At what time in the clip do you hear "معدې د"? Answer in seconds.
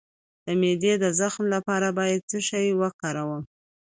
0.61-1.05